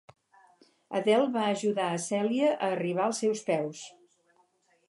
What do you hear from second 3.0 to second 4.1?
als seus peus.